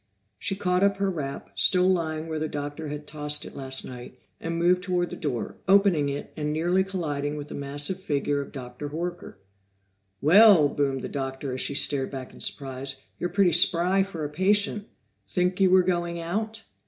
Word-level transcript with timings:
She 0.39 0.55
caught 0.55 0.81
up 0.81 0.97
her 0.97 1.11
wrap, 1.11 1.51
still 1.53 1.87
lying 1.87 2.25
where 2.27 2.39
the 2.39 2.47
Doctor 2.47 2.87
had 2.87 3.05
tossed 3.05 3.45
it 3.45 3.55
last 3.55 3.85
night, 3.85 4.17
and 4.39 4.57
moved 4.57 4.81
toward 4.81 5.11
the 5.11 5.15
door, 5.15 5.57
opening 5.67 6.09
it 6.09 6.33
and 6.35 6.51
nearly 6.51 6.83
colliding 6.83 7.37
with 7.37 7.49
the 7.49 7.53
massive 7.53 7.99
figure 7.99 8.41
of 8.41 8.51
Dr. 8.51 8.89
Horker! 8.89 9.35
"Well!" 10.19 10.69
boomed 10.69 11.03
the 11.03 11.07
Doctor 11.07 11.53
as 11.53 11.61
she 11.61 11.75
started 11.75 12.09
back 12.09 12.33
in 12.33 12.39
surprise. 12.39 12.99
"You're 13.19 13.29
pretty 13.29 13.51
spry 13.51 14.01
for 14.01 14.25
a 14.25 14.29
patient. 14.29 14.87
Think 15.27 15.61
you 15.61 15.69
were 15.69 15.83
going 15.83 16.19
out?" 16.19 16.63